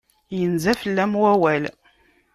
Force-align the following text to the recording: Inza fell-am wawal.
Inza 0.43 0.71
fell-am 0.81 1.13
wawal. 1.21 1.63